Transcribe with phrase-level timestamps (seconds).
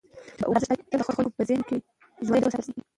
[0.37, 1.77] د اوبو ارزښت باید تل د خلکو په ذهن کي
[2.25, 2.81] ژوندی وساتل سي.